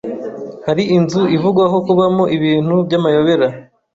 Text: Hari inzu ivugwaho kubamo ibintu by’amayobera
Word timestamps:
Hari 0.67 0.83
inzu 0.97 1.21
ivugwaho 1.35 1.77
kubamo 1.85 2.23
ibintu 2.37 2.75
by’amayobera 2.85 3.47